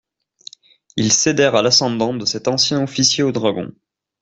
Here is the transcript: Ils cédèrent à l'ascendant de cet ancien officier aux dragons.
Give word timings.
Ils 0.95 1.13
cédèrent 1.13 1.53
à 1.53 1.61
l'ascendant 1.61 2.15
de 2.15 2.25
cet 2.25 2.47
ancien 2.47 2.81
officier 2.81 3.21
aux 3.23 3.31
dragons. 3.31 3.71